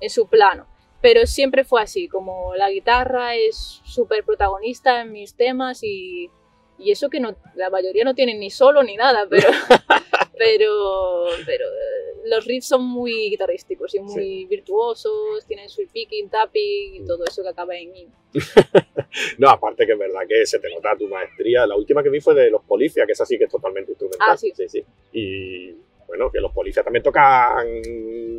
[0.00, 0.66] en su plano.
[1.02, 6.30] Pero siempre fue así, como la guitarra es súper protagonista en mis temas y,
[6.78, 7.20] y eso que
[7.54, 9.48] la mayoría no tienen ni solo ni nada, pero,
[10.38, 16.94] pero, pero eh, los riffs son muy guitarrísticos y muy virtuosos, tienen su picking, tapping
[16.96, 18.12] y todo eso que acaba en in.
[19.38, 21.66] No, aparte que es verdad que se te nota tu maestría.
[21.66, 24.28] La última que vi fue de los Policia, que es así que es totalmente instrumental.
[24.30, 24.52] Ah, sí.
[24.54, 24.84] sí, sí.
[25.12, 25.72] Y
[26.06, 27.66] bueno, que los Policia también tocan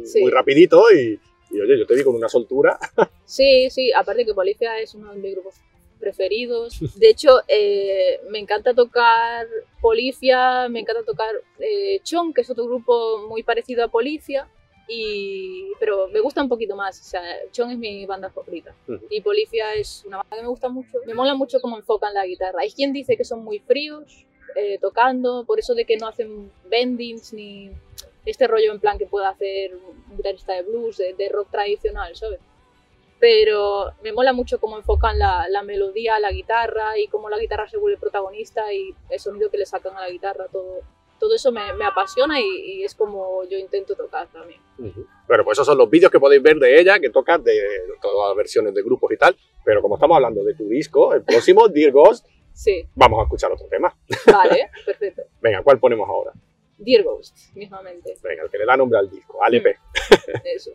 [0.06, 0.22] Sí.
[0.22, 1.20] muy rapidito y,
[1.52, 2.78] y, oye, yo te vi con una soltura.
[3.26, 5.56] Sí, sí, aparte que Policia es uno de mis grupos
[5.98, 6.80] preferidos.
[6.95, 9.48] De hecho, eh, me encanta tocar
[9.82, 14.48] Policia, me encanta tocar eh, Chon, que es otro grupo muy parecido a Policia,
[14.88, 17.00] y, pero me gusta un poquito más.
[17.02, 17.22] O sea,
[17.52, 18.74] Chon es mi banda favorita.
[19.10, 21.00] Y Policia es una banda que me gusta mucho.
[21.06, 22.62] Me mola mucho cómo enfocan la guitarra.
[22.62, 24.26] Hay quien dice que son muy fríos
[24.56, 27.72] eh, tocando, por eso de que no hacen bendings ni
[28.26, 32.16] este rollo en plan que pueda hacer un guitarrista de blues, de, de rock tradicional,
[32.16, 32.39] ¿sabes?
[33.20, 37.39] Pero me mola mucho cómo enfocan la, la melodía a la guitarra y cómo la
[37.39, 40.82] guitarra se vuelve protagonista y el sonido que le sacan a la guitarra, todo,
[41.20, 44.61] todo eso me, me apasiona y, y es como yo intento tocar también.
[44.78, 45.05] Ujú.
[45.28, 47.59] Bueno, pues esos son los vídeos que podéis ver de ella, que toca de
[48.01, 49.36] todas las versiones de grupos y tal.
[49.65, 53.51] Pero como estamos hablando de tu disco, el próximo, Dear Ghost, Sí, vamos a escuchar
[53.51, 53.95] otro tema.
[54.32, 55.22] vale, perfecto.
[55.41, 56.32] Venga, ¿cuál ponemos ahora?
[56.80, 58.15] Dear Ghost, mismamente.
[58.24, 59.76] Venga, el que le da nombre al disco, al EP.
[60.43, 60.72] Eso.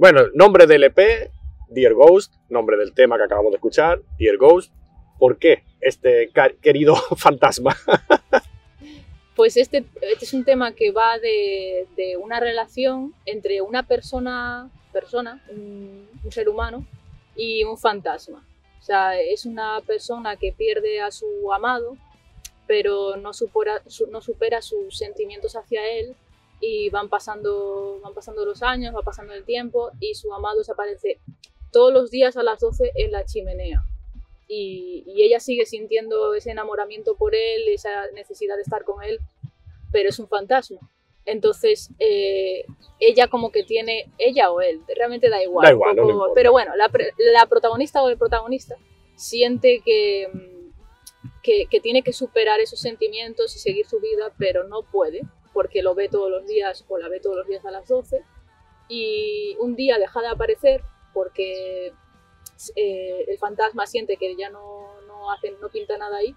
[0.00, 1.30] Bueno, nombre del EP,
[1.68, 4.72] Dear Ghost, nombre del tema que acabamos de escuchar, Dear Ghost.
[5.18, 6.30] ¿Por qué este
[6.62, 7.76] querido fantasma?
[9.36, 14.70] Pues este, este es un tema que va de, de una relación entre una persona,
[14.90, 16.86] persona, un, un ser humano
[17.36, 18.42] y un fantasma.
[18.78, 21.98] O sea, es una persona que pierde a su amado,
[22.66, 26.16] pero no supera, su- no supera sus sentimientos hacia él
[26.60, 31.18] y van pasando, van pasando los años, va pasando el tiempo y su amado desaparece
[31.72, 33.82] todos los días a las 12 en la chimenea.
[34.48, 39.20] Y, y ella sigue sintiendo ese enamoramiento por él, esa necesidad de estar con él,
[39.92, 40.78] pero es un fantasma.
[41.26, 42.64] Entonces, eh,
[42.98, 45.64] ella como que tiene, ella o él, realmente da igual.
[45.66, 46.32] Da igual, no poco- importa.
[46.34, 48.74] pero bueno, la, protagonista o el protagonista
[49.14, 50.70] siente que, mm,
[51.42, 55.20] que, que tiene que superar esos sentimientos y seguir su vida, pero no puede,
[55.60, 58.24] porque lo ve todos los días o la ve todos los días a las 12.
[58.88, 60.82] Y un día deja de aparecer
[61.12, 61.92] porque
[62.76, 66.34] eh, el fantasma siente que ya no, no, hace, no pinta nada ahí.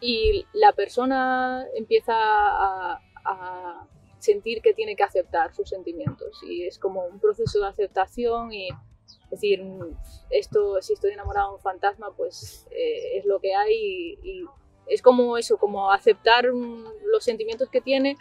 [0.00, 3.86] Y la persona empieza a, a
[4.18, 6.42] sentir que tiene que aceptar sus sentimientos.
[6.42, 8.70] Y es como un proceso de aceptación y
[9.30, 9.98] decir "Mm,
[10.30, 14.44] esto si estoy enamorado de un fantasma pues eh, es lo que hay y, y
[14.86, 18.16] es como eso como aceptar los sentimientos que tiene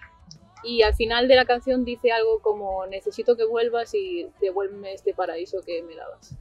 [0.63, 5.13] y al final de la canción dice algo como necesito que vuelvas y devuélveme este
[5.13, 6.35] paraíso que me dabas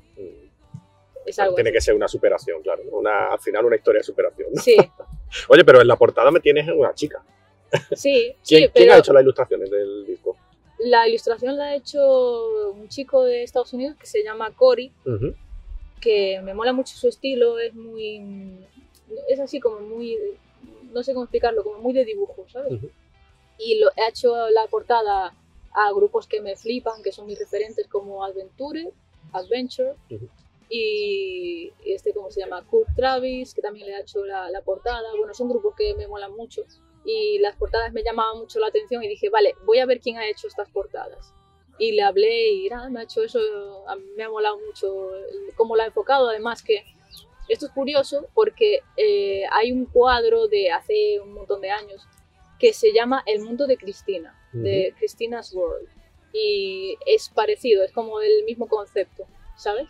[1.27, 1.75] es algo Tiene así.
[1.77, 2.83] que ser una superación, claro.
[2.93, 4.49] Una, al final una historia de superación.
[4.55, 4.61] ¿no?
[4.63, 4.77] sí
[5.49, 7.23] Oye, pero en la portada me tienes una chica.
[7.93, 10.37] sí ¿Quién, sí quién pero ha hecho las ilustraciones del disco?
[10.79, 15.35] La ilustración la ha hecho un chico de Estados Unidos que se llama Cory, Ujú.
[16.01, 18.67] que me mola mucho su estilo, es muy.
[19.29, 20.17] Es así como muy.
[20.91, 22.73] No sé cómo explicarlo, como muy de dibujo, ¿sabes?
[22.73, 22.91] Ujú.
[23.61, 25.35] Y lo, ha hecho la portada
[25.73, 28.91] a grupos que me flipan, que son mis referentes como Adventure,
[29.33, 30.29] Adventure, Ujú.
[30.69, 32.67] y este, ¿cómo se llama?
[32.67, 35.09] Kurt Travis, que también le ha hecho la, la portada.
[35.17, 36.65] Bueno, son grupos que me molan mucho
[37.05, 40.19] y las portadas me llamaban mucho la atención y dije, vale, voy a ver quién
[40.19, 41.33] ha hecho estas portadas.
[41.79, 43.41] Y le hablé y nada, me ha hecho eso,
[43.89, 45.11] a mí me ha molado mucho
[45.57, 46.29] cómo lo ha enfocado.
[46.29, 46.85] Además que
[47.49, 52.07] esto es curioso porque eh, hay un cuadro de hace un montón de años
[52.61, 55.89] que se llama El mundo de Cristina, de Christina's World.
[56.33, 59.25] Y es parecido, es como el mismo concepto,
[59.57, 59.89] ¿sabes?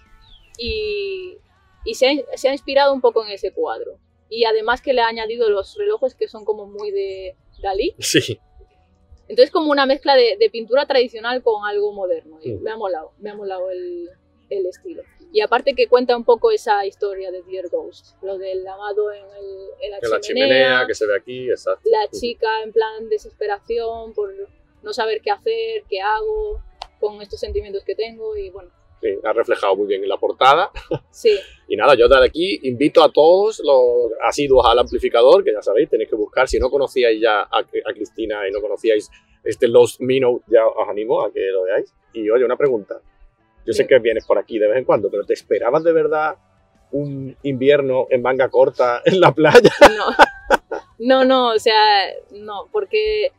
[0.57, 1.37] Y,
[1.85, 3.99] y se, ha, se ha inspirado un poco en ese cuadro.
[4.31, 7.95] Y además que le ha añadido los relojes que son como muy de Dalí.
[7.99, 8.39] Sí.
[9.29, 12.39] Entonces como una mezcla de, de pintura tradicional con algo moderno.
[12.43, 12.62] Y Mm.
[12.62, 14.09] me ha molado, me ha molado el,
[14.51, 15.03] el estilo.
[15.32, 19.24] Y aparte que cuenta un poco esa historia de Dear Ghost, lo del amado en,
[19.24, 21.88] el, en la En la chimenea, chimenea que se ve aquí, exacto.
[21.88, 24.34] la chica en plan desesperación por
[24.82, 26.61] no saber qué hacer, qué hago
[26.98, 28.70] con estos sentimientos que tengo y bueno,
[29.01, 30.70] Sí, ha reflejado muy bien en la portada.
[31.11, 31.38] sí,
[31.68, 35.88] Y nada, yo desde aquí invito a todos los asiduos al amplificador, que ya sabéis,
[35.88, 36.46] tenéis que buscar.
[36.48, 39.11] Si no conocíais ya a, a Cristina y no conocíais
[39.42, 41.94] este Lost Minnow, ya os animo a que lo veáis.
[42.12, 43.01] Y oye, una pregunta.
[43.67, 46.37] Yo sé que vienes por aquí de vez en cuando, pero ¿te esperabas de verdad
[46.93, 49.71] un invierno en manga corta en la playa?
[49.97, 50.15] no,
[50.99, 53.33] no, no, o sea, no, porque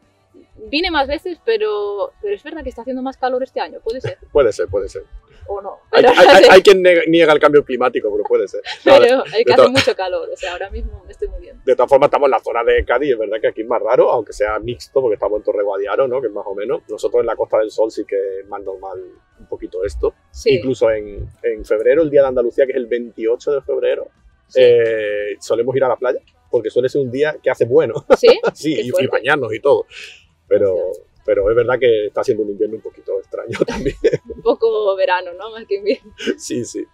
[0.70, 4.02] vine más veces, pero, pero es verdad que está haciendo más calor este año, puede
[4.02, 5.04] ser, puede ser, puede ser.
[5.48, 8.62] O no, Hay, hay- hay- quien niega el cambio climático, pero puede ser.
[8.86, 11.62] No, pero hay que hace mucho calor, o sea, ahora mismo estoy muy bien.
[11.66, 13.82] De todas formas, estamos en la zona de Cádiz, es verdad que aquí es más
[13.82, 16.22] raro, aunque sea mixto, porque estamos en Torreguadiaro, ¿no?
[16.22, 16.82] Que es más o menos.
[16.89, 19.00] Nosotros en la Costa del Sol sí que es más normal
[19.39, 20.14] un poquito esto.
[20.32, 24.08] Sí, Incluso en, en febrero, el Día de Andalucía, que es el 28 de febrero,
[24.48, 24.60] Sí.
[24.62, 26.20] eh, solemos ir a la playa,
[26.50, 28.06] porque suele ser un día que hace bueno.
[28.18, 28.28] ¿sí?
[28.54, 29.86] sí, y, y bañarnos y todo.
[30.48, 30.76] Pero,
[31.26, 33.96] pero es verdad que está siendo un invierno un poquito extraño también.
[34.36, 35.52] un poco verano, ¿no?
[35.52, 36.14] Más que invierno.
[36.38, 36.86] sí, sí.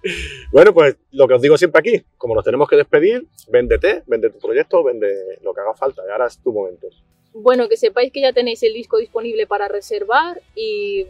[0.51, 4.29] Bueno, pues lo que os digo siempre aquí, como nos tenemos que despedir, véndete, vende
[4.29, 6.03] tu proyecto, vende lo que haga falta.
[6.07, 6.87] Y ahora es tu momento.
[7.33, 11.05] Bueno, que sepáis que ya tenéis el disco disponible para reservar y,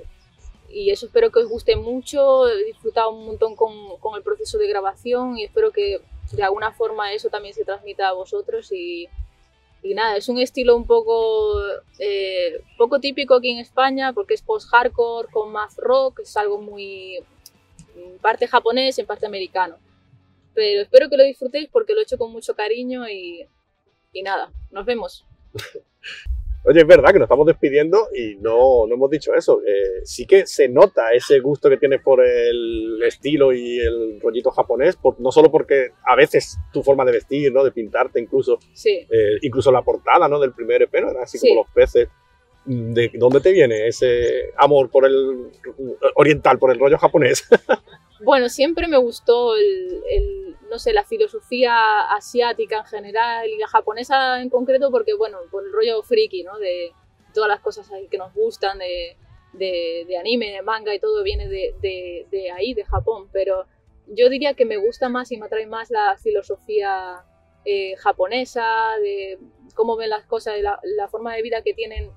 [0.69, 2.47] y eso espero que os guste mucho.
[2.49, 6.01] He disfrutado un montón con, con el proceso de grabación y espero que
[6.33, 9.07] de alguna forma eso también se transmita a vosotros y,
[9.83, 11.59] y nada, es un estilo un poco,
[11.99, 17.17] eh, poco típico aquí en España porque es post-hardcore con math rock, es algo muy
[17.95, 19.77] en parte japonés, en parte americano.
[20.53, 23.47] Pero espero que lo disfrutéis porque lo he hecho con mucho cariño y,
[24.13, 25.25] y nada, nos vemos.
[26.69, 29.61] Oye, es verdad que nos estamos despidiendo y no, no hemos dicho eso.
[29.65, 34.51] Eh, sí que se nota ese gusto que tienes por el estilo y el rollito
[34.51, 37.63] japonés, por- no solo porque a veces tu forma de vestir, ¿no?
[37.63, 39.07] de pintarte incluso, Sí.
[39.09, 40.39] eh, incluso la portada ¿no?
[40.39, 41.09] del primer EP, ¿no?
[41.11, 41.47] Era así Sí.
[41.47, 42.09] como los peces.
[42.65, 45.49] ¿De dónde te viene ese amor por el
[46.15, 47.47] oriental, por el rollo japonés?
[48.23, 54.41] Bueno, siempre me gustó el, no sé, la filosofía asiática en general y la japonesa
[54.41, 56.57] en concreto, porque, bueno, por el rollo friki, ¿no?
[56.57, 56.91] De
[57.33, 62.73] todas las cosas que nos gustan, de, anime, de manga y todo viene de, ahí,
[62.73, 63.65] de Japón, pero
[64.07, 67.23] yo diría que me gusta más y me atrae más la filosofía
[67.65, 68.65] eh, japonesa,
[69.01, 69.37] de
[69.75, 72.11] cómo ven las cosas, la, la forma de vida que tienen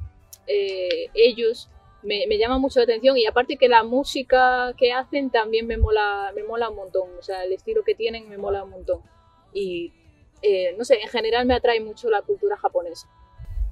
[0.47, 1.69] eh, ellos,
[2.03, 5.77] me, me llama mucho la atención y aparte que la música que hacen también me
[5.77, 9.01] mola, me mola un montón, o sea, el estilo que tienen me mola un montón.
[9.53, 9.93] Y
[10.43, 13.09] eh, no sé, en general me atrae mucho la cultura japonesa.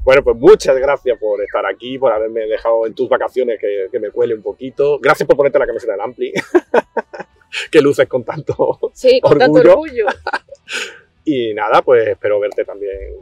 [0.04, 3.98] Bueno, pues muchas gracias por estar aquí, por haberme dejado en tus vacaciones que, que
[3.98, 4.98] me cuele un poquito.
[4.98, 6.32] Gracias por ponerte la camiseta del Ampli,
[7.70, 9.72] que luces con tanto Sí, con tanto orgullo.
[9.72, 10.06] orgullo.
[11.24, 13.14] Y nada, pues espero verte también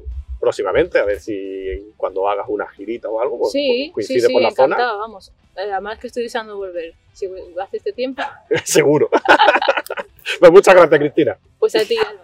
[0.46, 4.28] próximamente, a ver si cuando hagas una girita o algo, pues, Sí, pues, sí, coincide
[4.28, 4.76] sí, por la zona.
[4.76, 5.32] vamos.
[5.56, 6.94] Eh, Además que estoy deseando volver.
[7.12, 7.26] Si
[7.60, 8.22] hace este tiempo,
[8.64, 9.08] Seguro.
[10.40, 11.36] pues muchas gracias, Cristina.
[11.58, 12.20] pues a ti, Álvaro.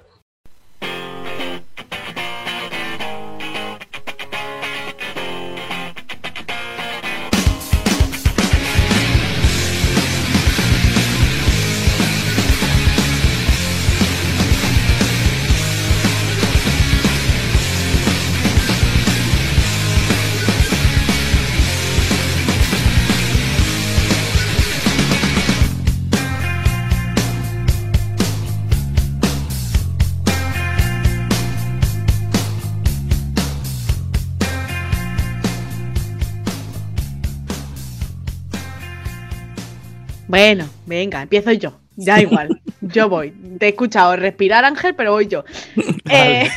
[40.32, 41.78] Bueno, venga, empiezo yo.
[41.94, 43.32] Da igual, yo voy.
[43.58, 45.44] Te he escuchado respirar, Ángel, pero voy yo.
[46.10, 46.48] Eh,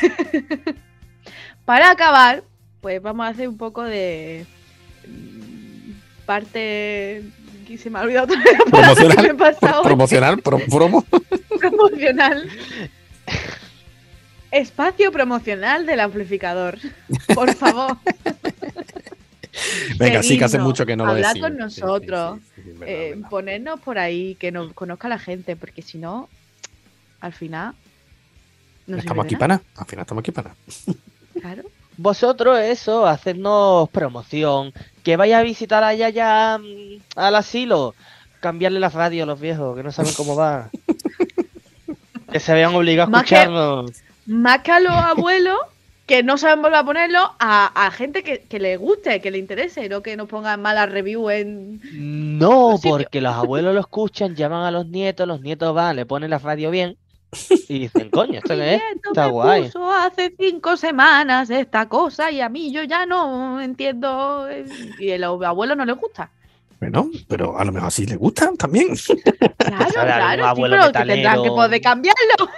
[1.66, 2.44] para acabar,
[2.80, 4.46] pues vamos a hacer un poco de
[5.06, 5.92] mm,
[6.26, 7.22] parte
[7.68, 9.84] que se me ha olvidado otra vez palabra que me he pasado.
[9.84, 11.04] Promocional, pro- promo.
[11.60, 12.50] promocional.
[14.52, 16.78] Espacio promocional del amplificador.
[17.34, 17.98] Por favor.
[19.97, 21.49] Venga, sí que hace mucho que no lo Hablar decimos.
[21.51, 22.39] con Sí, sí, nosotros.
[22.56, 23.30] sí, sí, verdad, eh, verdad.
[23.30, 26.30] ponernos por ahí, que nos conozca la gente, porque si no,
[27.22, 27.74] al final.
[28.88, 29.64] No estamos aquí para nada.
[29.78, 30.60] Al final estamos aquí para nada.
[31.41, 31.64] Claro.
[31.97, 34.72] Vosotros, eso, hacernos promoción.
[35.03, 37.93] Que vaya a visitar a Yaya mm, al asilo.
[38.39, 40.70] Cambiarle la radio a los viejos, que no saben cómo va.
[42.32, 43.91] que se vean obligados a escucharnos.
[44.26, 45.58] Más que a los abuelos
[46.06, 49.38] que no saben volver a ponerlo, a, a gente que, que le guste, que le
[49.39, 51.82] interese, no que nos pongan malas reviews en.
[52.38, 53.03] No, los sitios.
[53.03, 56.39] porque los abuelos lo escuchan, llaman a los nietos, los nietos van, le ponen la
[56.39, 56.97] radio bien
[57.68, 58.82] y dicen, coño, ¿esto qué es?
[59.03, 59.64] Está me guay.
[59.64, 64.47] puso hace cinco semanas esta cosa y a mí yo ya no entiendo.
[64.49, 64.66] eh,
[64.99, 66.32] Y a los abuelos no les gusta.
[66.80, 68.89] Bueno, pero a lo mejor sí le gustan también.
[69.64, 72.49] Claro, claro, sí, abuelo pero que tendrán que poder cambiarlo.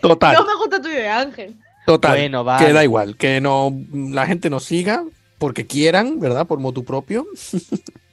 [0.00, 1.56] Total, No me gusta tu idea, Ángel.
[1.86, 2.12] total.
[2.18, 2.66] Bueno, vale.
[2.66, 5.04] Que da igual, que no la gente nos siga
[5.38, 6.46] porque quieran, ¿verdad?
[6.46, 7.26] Por motu propio.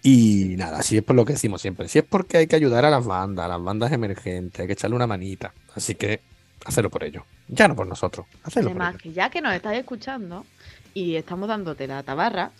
[0.03, 2.85] y nada, si es por lo que decimos siempre, si es porque hay que ayudar
[2.85, 5.53] a las bandas, a las bandas emergentes, hay que echarle una manita.
[5.75, 6.21] Así que
[6.65, 7.23] hacerlo por ellos.
[7.47, 9.01] Ya no por nosotros, hacerlo por Además, ellos.
[9.03, 10.45] que ya que nos estás escuchando
[10.93, 12.51] y estamos dándote la tabarra,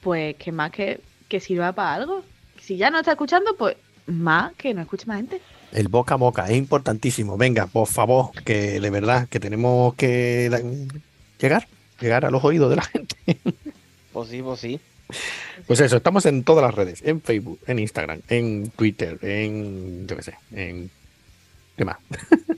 [0.00, 2.24] pues que más que, que sirva para algo.
[2.60, 3.76] Si ya no estás escuchando, pues
[4.06, 5.40] más que no escuche más gente.
[5.74, 7.36] El boca a boca es importantísimo.
[7.36, 10.48] Venga, por favor, que de verdad que tenemos que
[11.40, 11.66] llegar,
[12.00, 13.16] llegar a los oídos de la gente.
[14.14, 14.78] Pues sí, pues sí.
[15.66, 20.14] Pues eso, estamos en todas las redes, en Facebook, en Instagram, en Twitter, en yo
[20.16, 20.88] qué sé, en
[21.76, 21.96] ¿qué más?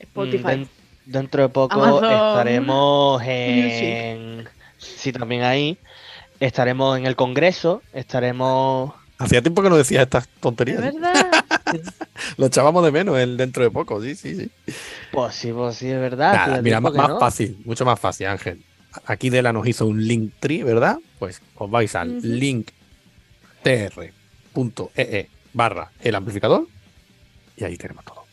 [0.00, 0.42] Spotify.
[0.42, 0.68] Mm, den-
[1.06, 4.48] dentro de poco Amazon estaremos en.
[4.78, 5.78] Sí, también ahí.
[6.40, 7.82] Estaremos en el Congreso.
[7.92, 8.92] Estaremos.
[9.18, 10.80] Hacía tiempo que no decías estas Es tonterías.
[10.80, 11.44] verdad.
[12.36, 14.50] Lo echábamos de menos el dentro de poco, sí, sí, sí.
[15.12, 16.32] Pues sí, pues sí, es verdad.
[16.34, 17.18] Nada, mira, más, que más no.
[17.20, 18.62] fácil, mucho más fácil, Ángel.
[19.06, 20.98] Aquí Dela nos hizo un link tree, ¿verdad?
[21.18, 22.26] Pues os vais al Ujú.
[22.26, 22.70] link
[23.62, 26.66] tr.ee barra el amplificador
[27.56, 28.24] y ahí tenemos todo.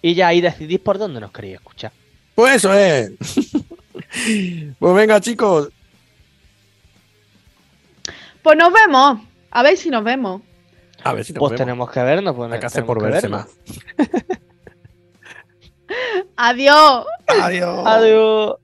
[0.00, 1.92] Y ya ahí decidís por dónde nos queréis escuchar.
[2.34, 3.12] Pues eso es.
[4.78, 5.68] pues venga, chicos.
[8.42, 9.20] Pues nos vemos.
[9.50, 10.42] A ver si nos vemos.
[11.04, 11.58] A ver si nos Pues vemos.
[11.58, 12.34] tenemos que vernos.
[12.36, 13.46] Pues Hay que hacer tenemos por verse vernos.
[13.98, 14.08] más.
[16.36, 17.06] Adiós.
[17.26, 17.86] Adiós.
[17.86, 18.56] Adiós.